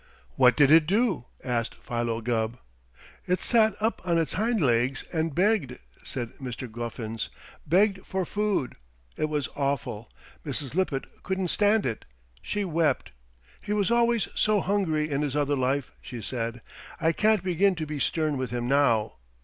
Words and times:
"What 0.35 0.57
did 0.57 0.71
it 0.71 0.87
do?" 0.87 1.25
asked 1.43 1.75
Philo 1.75 2.21
Gubb. 2.21 2.57
"It 3.27 3.41
sat 3.43 3.75
up 3.79 4.01
on 4.03 4.17
its 4.17 4.33
hind 4.33 4.59
legs 4.59 5.03
and 5.13 5.35
begged," 5.35 5.77
said 6.03 6.29
Mr. 6.41 6.67
Guffins, 6.67 7.29
"begged 7.67 8.03
for 8.03 8.25
food. 8.25 8.73
It 9.15 9.25
was 9.25 9.47
awful! 9.55 10.09
Mrs. 10.43 10.73
Lippett 10.73 11.21
couldn't 11.21 11.49
stand 11.49 11.85
it. 11.85 12.05
She 12.41 12.65
wept. 12.65 13.11
'He 13.61 13.73
was 13.73 13.91
always 13.91 14.27
so 14.33 14.59
hungry 14.59 15.07
in 15.07 15.21
his 15.21 15.35
other 15.35 15.55
life,' 15.55 15.91
she 16.01 16.19
said. 16.19 16.63
'I 16.99 17.11
can't 17.11 17.43
begin 17.43 17.75
to 17.75 17.85
be 17.85 17.99
stern 17.99 18.37
with 18.39 18.49
him 18.49 18.67
now. 18.67 19.17